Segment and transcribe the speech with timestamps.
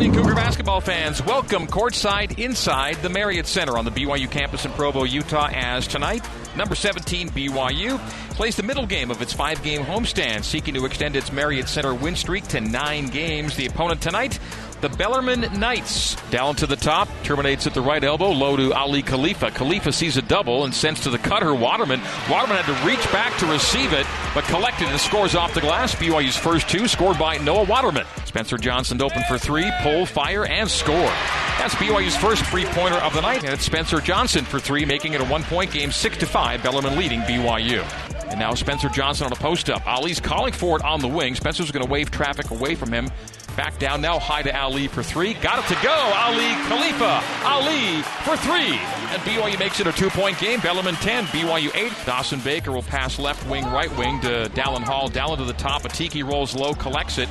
[0.00, 1.22] evening, Cougar basketball fans.
[1.22, 6.26] Welcome courtside inside the Marriott Center on the BYU campus in Provo, Utah, as tonight,
[6.56, 7.98] number 17 BYU
[8.30, 11.92] plays the middle game of its five game homestand, seeking to extend its Marriott Center
[11.92, 13.56] win streak to nine games.
[13.56, 14.38] The opponent tonight,
[14.80, 16.16] the Bellarmine Knights.
[16.30, 19.50] Down to the top, terminates at the right elbow, low to Aly Khalifa.
[19.50, 22.00] Khalifa sees a double and sends to the cutter Waterman.
[22.30, 25.94] Waterman had to reach back to receive it, but collected and scores off the glass.
[25.94, 28.06] BYU's first two scored by Noah Waterman.
[28.24, 31.12] Spencer Johnson open for three, pull, fire, and score.
[31.58, 35.14] That's BYU's first three pointer of the night, and it's Spencer Johnson for three, making
[35.14, 36.62] it a one point game, six to five.
[36.62, 37.84] Bellarmine leading BYU.
[38.30, 39.84] And now Spencer Johnson on a post up.
[39.86, 41.34] Aly's calling for it on the wing.
[41.34, 43.10] Spencer's going to wave traffic away from him.
[43.56, 45.34] Back down now, high to Aly for three.
[45.34, 45.90] Got it to go.
[45.92, 47.22] Aly Khalifa.
[47.44, 48.78] Aly for three.
[49.12, 50.60] And BYU makes it a two point game.
[50.60, 51.92] Bellarmine 10, BYU 8.
[52.06, 55.08] Dawson Baker will pass left wing, right wing to Dallin Hall.
[55.10, 55.82] Dallin to the top.
[55.82, 57.28] Atiki rolls low, collects it.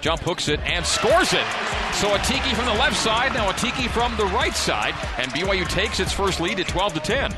[0.00, 1.44] Jump hooks it and scores it.
[1.94, 6.00] So Atiki from the left side, now Atiki from the right side, and BYU takes
[6.00, 7.34] its first lead at 12 to 10.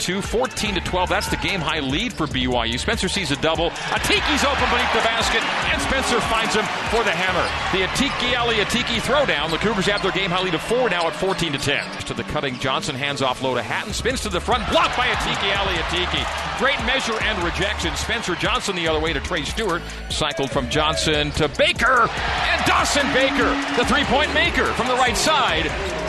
[0.00, 1.08] 2, 14 to 12.
[1.08, 2.78] That's the game high lead for BYU.
[2.78, 3.70] Spencer sees a double.
[3.92, 7.44] Atiki's open beneath the basket, and Spencer finds him for the hammer.
[7.76, 9.50] The Atiki Ali Atiki throwdown.
[9.50, 11.84] The Cougars have their game high lead of four now at 14 to 10.
[12.06, 15.06] To the cutting Johnson, hands off low to Hatton, spins to the front, blocked by
[15.06, 16.58] Atiki Ali Atiki.
[16.58, 17.94] Great measure and rejection.
[17.96, 19.82] Spencer Johnson the other way to Trey Stewart.
[20.08, 25.16] Cycled from Johnson to Baker, and Dawson Baker, the three point maker from the right
[25.16, 25.66] side.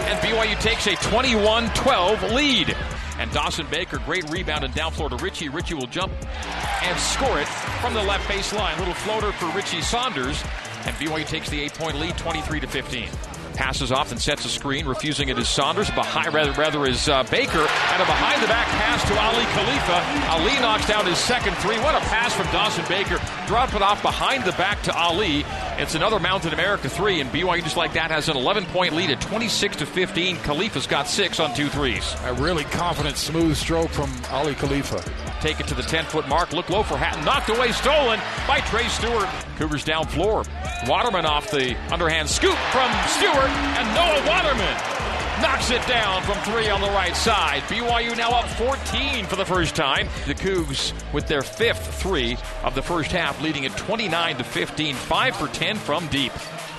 [0.07, 2.75] And BYU takes a 21 12 lead.
[3.21, 5.47] And Dawson Baker, great rebound and down floor to Richie.
[5.47, 6.11] Richie will jump
[6.81, 7.47] and score it
[7.79, 8.75] from the left baseline.
[8.79, 10.43] Little floater for Richie Saunders.
[10.85, 14.49] And BYU takes the eight point lead, 23 to 15 passes off and sets a
[14.49, 14.85] screen.
[14.85, 15.89] Refusing it is Saunders.
[15.91, 17.59] Behind, rather, rather is uh, Baker.
[17.59, 20.43] And a behind the back pass to Aly Khalifa.
[20.43, 21.77] Aly knocks down his second three.
[21.79, 23.19] What a pass from Dawson Baker.
[23.47, 25.45] Drop it off behind the back to Aly.
[25.77, 29.09] It's another Mountain America three, and BYU just like that has an 11 point lead
[29.09, 30.37] at 26 to 15.
[30.37, 32.15] Khalifa's got six on two threes.
[32.25, 35.30] A really confident, smooth stroke from Aly Khalifa.
[35.41, 36.53] Take it to the 10 foot mark.
[36.53, 37.25] Look low for Hatton.
[37.25, 39.27] Knocked away, stolen by Trey Stewart.
[39.57, 40.43] Cougars down floor.
[40.87, 45.01] Waterman off the underhand scoop from Stewart, and Noah Waterman
[45.41, 47.63] knocks it down from three on the right side.
[47.63, 50.07] BYU now up 14 for the first time.
[50.27, 54.95] The Cougs with their fifth three of the first half, leading at 29 to 15,
[54.95, 56.31] five for 10 from deep.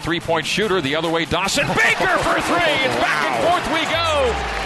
[0.03, 1.25] Three point shooter the other way.
[1.25, 2.75] Dawson Baker for three.
[2.85, 4.62] It's back and forth we go.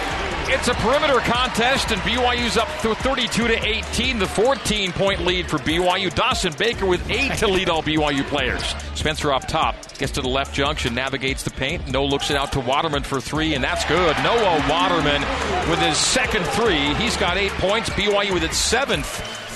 [0.49, 4.17] It's a perimeter contest, and BYU's up to 32 to 18.
[4.17, 6.13] The 14 point lead for BYU.
[6.15, 8.63] Dawson Baker with eight to lead all BYU players.
[8.95, 11.89] Spencer off top gets to the left junction, navigates the paint.
[11.91, 14.15] No looks it out to Waterman for three, and that's good.
[14.23, 15.21] Noah Waterman
[15.69, 16.93] with his second three.
[16.95, 17.89] He's got eight points.
[17.89, 19.05] BYU with its seventh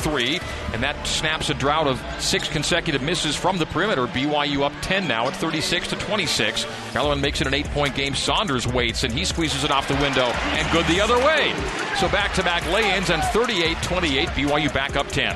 [0.01, 0.39] three,
[0.73, 4.07] and that snaps a drought of six consecutive misses from the perimeter.
[4.07, 6.65] BYU up 10 now at 36 to 26.
[6.93, 8.15] Bellarmine makes it an eight point game.
[8.15, 11.53] Saunders waits, and he squeezes it off the window, and good the other way.
[11.99, 15.35] So back to back lay ins, and 38 28, BYU back up 10.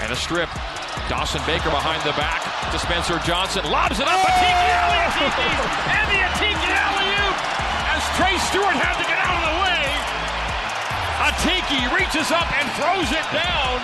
[0.00, 0.48] And a strip.
[1.08, 2.40] Dawson Baker behind the back
[2.70, 3.64] to Spencer Johnson.
[3.70, 4.20] Lobs it up.
[4.20, 5.48] Atiki alley, Atiki,
[5.98, 7.12] and the Atiki alley
[7.92, 9.51] as Trey Stewart had to get out of the.
[11.22, 13.78] Atiki reaches up and throws it down.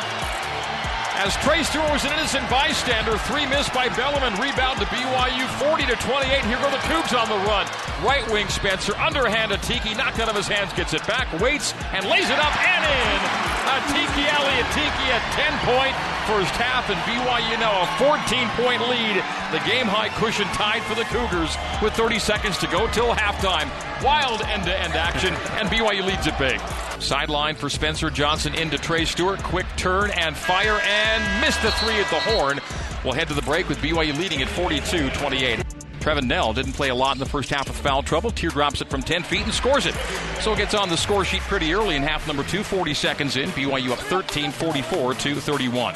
[1.22, 5.87] As Trey Stewart was an innocent bystander, three missed by Bellman, Rebound to BYU, 40
[5.87, 6.44] to 28.
[6.44, 7.66] Here go the Cougs on the run.
[8.04, 12.04] Right wing Spencer, underhand Atiki, knocked out of his hands, gets it back, waits, and
[12.06, 13.58] lays it up and in.
[13.78, 15.94] Atiki Ali Atiki a 10 point
[16.27, 19.22] first half, and BYU now a 14 point lead.
[19.53, 23.71] The game high cushion tied for the Cougars with 30 seconds to go till halftime.
[24.03, 26.61] Wild end to end action, and BYU leads it big.
[27.00, 29.43] Sideline for Spencer Johnson into Trey Stewart.
[29.43, 32.61] Quick turn and fire and missed the three at the horn.
[33.05, 35.88] We'll head to the break with BYU leading at 42 28.
[36.09, 38.31] Trevin Knell didn't play a lot in the first half with foul trouble.
[38.31, 39.95] Teardrops it from 10 feet and scores it.
[40.41, 43.37] So it gets on the score sheet pretty early in half number two, 40 seconds
[43.37, 43.51] in.
[43.51, 45.95] BYU up 13 44 to 31.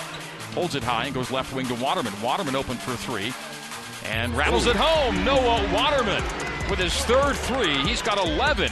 [0.53, 2.13] Holds it high and goes left wing to Waterman.
[2.21, 3.33] Waterman open for three
[4.05, 5.25] and rattles it home.
[5.25, 6.23] Noah Waterman
[6.69, 7.79] with his third three.
[7.89, 8.71] He's got 11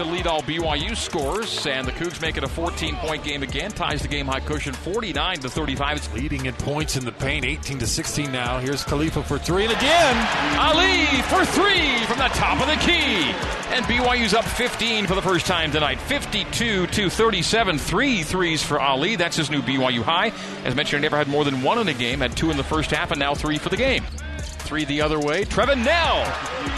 [0.00, 3.70] to lead all BYU scores, and the Cougs make it a 14-point game again.
[3.70, 5.96] Ties the game high cushion 49 to 35.
[5.98, 8.58] It's leading in points in the paint, 18 to 16 now.
[8.60, 10.16] Here's Khalifa for three, and again
[10.58, 13.30] Aly for three from the top of the key,
[13.74, 16.00] and BYU's up 15 for the first time tonight.
[16.00, 19.16] 52 to 37, three threes for Aly.
[19.16, 20.32] That's his new BYU high.
[20.64, 22.20] As mentioned, he never had more than one in a game.
[22.20, 24.04] Had two in the first half, and now three for the game.
[24.40, 25.44] Three the other way.
[25.44, 26.24] Trevin Knell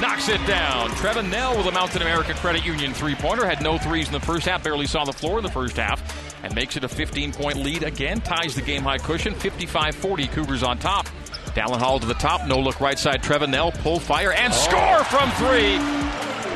[0.01, 0.91] knocks it down.
[0.91, 3.47] Trevin Knell with a Mountain America Credit Union three pointer.
[3.47, 6.03] Had no threes in the first half, barely saw the floor in the first half,
[6.43, 8.21] and makes it a 15 point lead again.
[8.21, 9.35] Ties the game high cushion.
[9.35, 11.07] 55 40 Cougars on top.
[11.55, 13.23] Dallin Hall to the top, no look right side.
[13.23, 14.57] Trevin Knell pull fire and oh.
[14.57, 16.02] score from three.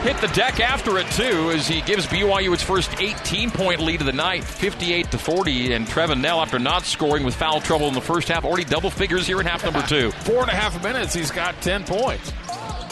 [0.03, 4.01] Hit the deck after it too, as he gives BYU its first 18 point lead
[4.01, 5.73] of the night, 58 to 40.
[5.73, 8.91] And Trevin Knell after not scoring with foul trouble in the first half, already double
[8.91, 10.11] figures here in half number two.
[10.11, 12.31] Four and a half minutes, he's got 10 points.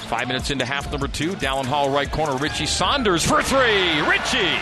[0.09, 4.01] Five minutes into half number two, Dallin Hall right corner, Richie Saunders for three.
[4.03, 4.59] Richie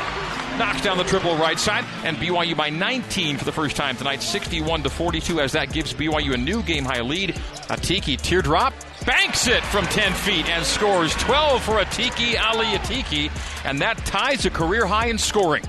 [0.58, 4.22] knocks down the triple right side, and BYU by 19 for the first time tonight,
[4.22, 7.30] 61 to 42, as that gives BYU a new game high lead.
[7.68, 8.74] Atiki teardrop
[9.06, 13.30] banks it from 10 feet and scores 12 for Atiki Ali Atiki,
[13.64, 15.62] and that ties a career high in scoring.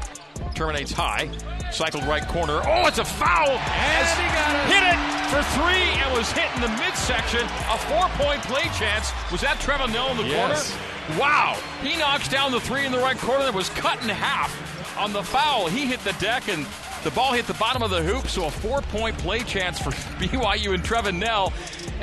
[0.55, 1.29] Terminates high,
[1.71, 2.61] cycled right corner.
[2.65, 3.49] Oh, it's a foul!
[3.49, 4.73] And he got it.
[4.73, 4.99] Hit it
[5.33, 7.41] for three and was hit in the midsection.
[7.41, 9.11] A four-point play chance.
[9.31, 10.71] Was that Trevor Knell in the Yes.
[11.07, 11.19] corner?
[11.19, 11.57] Wow!
[11.81, 15.11] He knocks down the three in the right corner that was cut in half on
[15.11, 15.67] the foul.
[15.67, 16.65] He hit the deck and
[17.03, 19.89] the ball hit the bottom of the hoop, so a four-point play chance for
[20.19, 21.51] BYU and Trevin Knell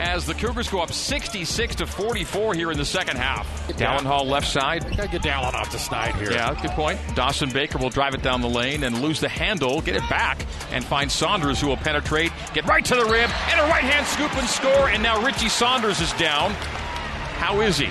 [0.01, 3.47] as the Cougars go up 66 to 44 here in the second half.
[3.69, 6.33] Dallin Hall left side, Gotta get Dallin off the snide here.
[6.33, 6.99] yeah, good point.
[7.15, 10.45] Dawson Baker will drive it down the lane and lose the handle, get it back,
[10.73, 14.07] and find Saunders who will penetrate, get right to the rim, and a right hand
[14.07, 14.89] scoop and score.
[14.89, 16.53] And now Richie Saunders is down.
[17.37, 17.91] How is he?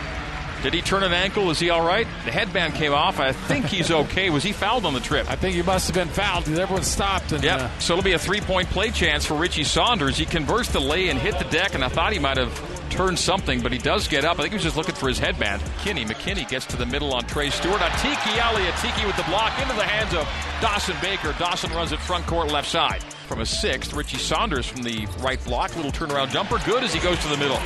[0.61, 1.49] Did he turn an ankle?
[1.51, 2.05] Is he all right?
[2.25, 3.19] The headband came off.
[3.19, 4.29] I think he's okay.
[4.29, 5.29] Was he fouled on the trip?
[5.31, 7.31] I think he must have been fouled because everyone stopped.
[7.31, 7.59] And, Yep.
[7.59, 10.17] uh, So it'll be a three point play chance for Richie Saunders.
[10.17, 12.51] He converts the lay and hit the deck, and I thought he might have
[12.89, 14.33] turned something, but he does get up.
[14.39, 15.61] I think he was just looking for his headband.
[15.83, 17.79] Kinney, McKinney gets to the middle on Trey Stewart.
[17.79, 20.27] Atiki Ali, Atiki with the block into the hands of
[20.59, 21.33] Dawson Baker.
[21.39, 23.01] Dawson runs it front court left side.
[23.27, 25.75] From a sixth, Richie Saunders from the right block.
[25.75, 26.57] Little turnaround jumper.
[26.65, 27.59] Good as he goes to the middle.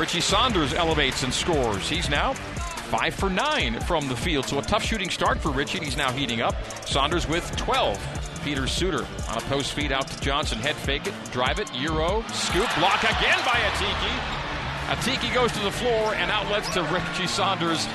[0.00, 1.86] Richie Saunders elevates and scores.
[1.86, 4.46] He's now five for nine from the field.
[4.46, 5.78] So a tough shooting start for Richie.
[5.78, 6.54] He's now heating up.
[6.86, 8.40] Saunders with 12.
[8.42, 10.58] Peter Suter on a post feed out to Johnson.
[10.58, 14.40] Head fake it, drive it, Euro, scoop, block again by Atiki.
[14.88, 17.86] Atiki goes to the floor and outlets to Richie Saunders.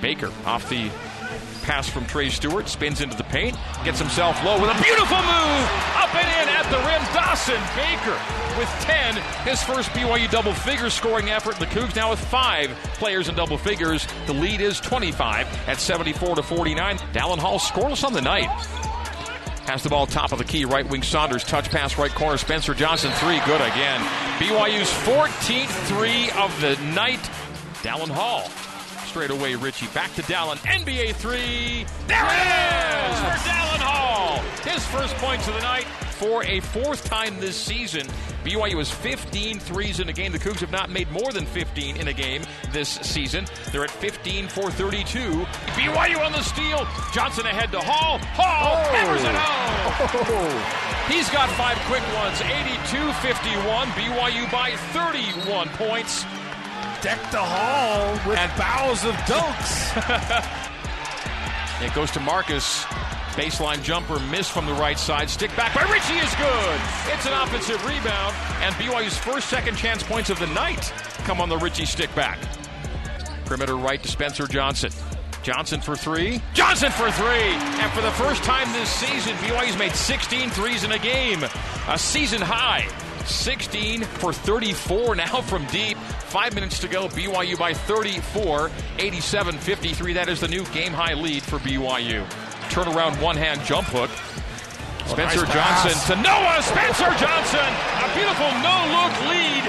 [0.00, 0.90] Baker off the
[1.62, 5.68] pass from Trey Stewart, spins into the paint, gets himself low with a beautiful move
[5.96, 7.02] up and in at the rim.
[7.14, 8.18] Dawson Baker
[8.58, 9.16] with 10,
[9.46, 11.56] his first BYU double figure scoring effort.
[11.56, 14.06] The Cougs now with five players in double figures.
[14.26, 16.98] The lead is 25 at 74 to 49.
[17.12, 18.48] Dallin Hall scoreless on the night.
[19.66, 20.64] Has the ball top of the key.
[20.64, 21.44] Right wing Saunders.
[21.44, 22.36] Touch pass right corner.
[22.36, 23.12] Spencer Johnson.
[23.12, 23.38] Three.
[23.46, 24.00] Good again.
[24.38, 27.20] BYU's 14th three of the night.
[27.82, 28.50] Dallin Hall.
[29.12, 29.88] Straight away, Richie.
[29.88, 30.56] Back to Dallin.
[30.56, 31.84] NBA three.
[32.06, 34.38] There it is for Dallin Hall.
[34.64, 38.06] His first points of the night for a fourth time this season.
[38.42, 40.32] BYU has 15 threes in a game.
[40.32, 42.42] The Cougs have not made more than 15 in a game
[42.72, 43.44] this season.
[43.70, 45.18] They're at 15 for 32.
[45.76, 46.88] BYU on the steal.
[47.12, 48.16] Johnson ahead to Hall.
[48.32, 48.94] Hall oh!
[48.94, 50.24] hammers it home.
[50.24, 51.12] Oh!
[51.12, 52.38] He's got five quick ones.
[52.40, 53.88] 82-51.
[53.88, 56.24] BYU by 31 points.
[57.02, 60.58] Deck the hall with And- bows of dunks.
[61.82, 62.84] It goes to Marcus.
[63.34, 65.28] Baseline jumper missed from the right side.
[65.28, 66.80] Stick back by Richie is good.
[67.12, 70.92] It's an offensive rebound, and BYU's first second chance points of the night
[71.24, 72.38] come on the Richie stick back.
[73.46, 74.92] Perimeter right to Spencer Johnson.
[75.42, 76.40] Johnson for three.
[76.54, 77.26] Johnson for three.
[77.26, 81.42] And for the first time this season, BYU's made 16 threes in a game.
[81.88, 82.86] A season high.
[83.26, 85.96] 16 for 34 now from deep.
[85.98, 87.08] Five minutes to go.
[87.08, 88.70] BYU by 34.
[88.98, 90.12] 87 53.
[90.12, 92.24] That is the new game high lead for BYU.
[92.70, 94.10] Turnaround one hand jump hook.
[95.08, 95.52] Spencer nice.
[95.52, 96.62] Johnson to Noah.
[96.62, 97.70] Spencer Johnson.
[98.00, 99.64] A beautiful no look lead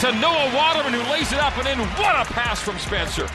[0.00, 1.78] to Noah Waterman, who lays it up and in.
[1.78, 3.26] What a pass from Spencer.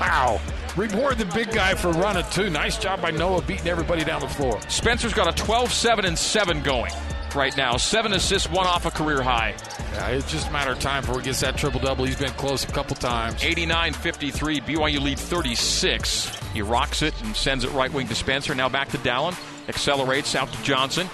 [0.00, 0.40] Wow.
[0.76, 2.50] Reward the big guy for running, too.
[2.50, 4.60] Nice job by Noah beating everybody down the floor.
[4.68, 6.92] Spencer's got a 12 7 and 7 going
[7.34, 7.76] right now.
[7.76, 9.54] Seven assists, one off a career high.
[9.92, 12.04] Yeah, it's just a matter of time before he gets that triple double.
[12.04, 13.42] He's been close a couple times.
[13.42, 14.60] 89 53.
[14.60, 16.38] BYU lead 36.
[16.52, 18.54] He rocks it and sends it right wing to Spencer.
[18.54, 19.36] Now back to Dallin.
[19.68, 21.08] Accelerates out to Johnson.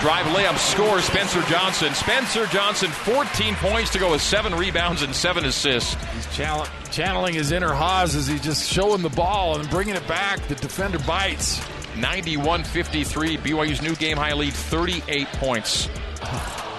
[0.00, 1.92] Drive layup score Spencer Johnson.
[1.92, 5.96] Spencer Johnson, 14 points to go with seven rebounds and seven assists.
[6.14, 10.06] He's channel- channeling his inner Haas as he's just showing the ball and bringing it
[10.06, 10.46] back.
[10.46, 11.60] The defender bites.
[12.00, 13.36] 91 53.
[13.38, 15.88] BYU's new game high lead, 38 points.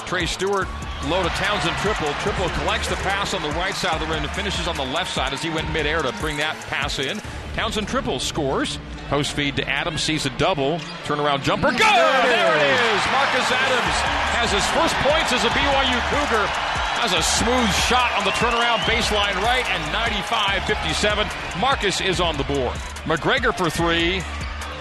[0.06, 0.68] Trey Stewart,
[1.08, 2.12] low to Townsend Tripple.
[2.24, 4.86] Tripple collects the pass on the right side of the rim and finishes on the
[4.86, 7.22] left side as he went midair to bring that pass in.
[7.54, 8.80] Townsend Tripple scores.
[9.10, 10.78] Post feed to Adams, sees a double.
[11.06, 11.72] Turnaround jumper.
[11.72, 11.80] Good!
[11.80, 13.02] There it is!
[13.10, 13.98] Marcus Adams
[14.38, 16.46] has his first points as a BYU Cougar.
[17.00, 21.28] Has a smooth shot on the turnaround baseline right and 95 57.
[21.60, 22.74] Marcus is on the board.
[23.06, 24.22] McGregor for three.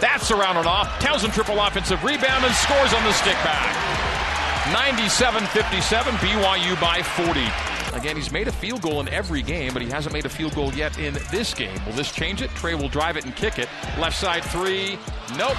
[0.01, 0.99] That's around and off.
[1.01, 3.75] Townsend Tripple offensive rebound and scores on the stick back.
[4.73, 7.41] 97 57, BYU by 40.
[7.97, 10.55] Again, he's made a field goal in every game, but he hasn't made a field
[10.55, 11.75] goal yet in this game.
[11.87, 12.51] Will this change it?
[12.51, 13.69] Trey will drive it and kick it.
[13.99, 14.99] Left side three.
[15.37, 15.57] Nope.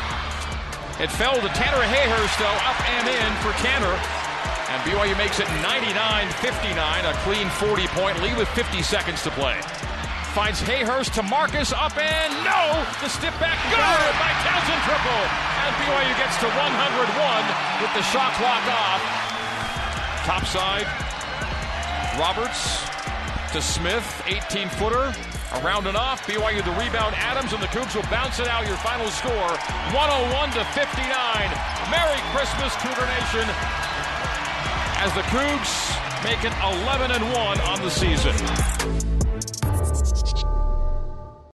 [1.00, 3.96] It fell to Tanner Hayhurst, though, up and in for Tanner.
[4.70, 9.32] And BYU makes it 99 59, a clean 40 point lead with 50 seconds to
[9.32, 9.60] play.
[10.34, 12.86] Finds Hayhurst to Marcus up and no!
[13.02, 15.24] The step back good by Townsend Tripple.
[15.66, 19.02] And BYU gets to 101 with the shot clock off.
[20.30, 20.86] Top side,
[22.22, 22.86] Roberts
[23.54, 25.14] to Smith, 18 footer.
[25.66, 27.16] Around and off, BYU the rebound.
[27.18, 28.68] Adams and the Cougs will bounce it out.
[28.68, 29.58] Your final score
[29.98, 31.10] 101 to 59.
[31.90, 33.50] Merry Christmas, Cougar Nation,
[35.02, 35.74] as the Cougs
[36.24, 36.54] make it
[36.86, 38.36] 11 and 1 on the season.